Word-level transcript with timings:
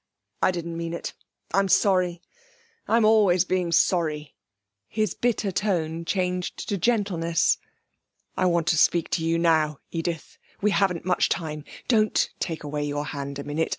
'I 0.41 0.49
didn't 0.49 0.77
mean 0.77 0.95
it. 0.95 1.13
I'm 1.53 1.67
sorry 1.67 2.23
I'm 2.87 3.05
always 3.05 3.45
being 3.45 3.71
sorry.' 3.71 4.33
His 4.87 5.13
bitter 5.13 5.51
tone 5.51 6.05
changed 6.05 6.67
to 6.69 6.77
gentleness. 6.79 7.59
'I 8.35 8.47
want 8.47 8.67
to 8.69 8.79
speak 8.79 9.11
to 9.11 9.23
you 9.23 9.37
now, 9.37 9.77
Edith. 9.91 10.39
We 10.59 10.71
haven't 10.71 11.05
much 11.05 11.29
time. 11.29 11.65
Don't 11.87 12.31
take 12.39 12.63
away 12.63 12.83
your 12.83 13.05
hand 13.05 13.37
a 13.37 13.43
minute.... 13.43 13.69